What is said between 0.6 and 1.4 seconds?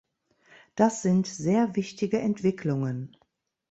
Das sind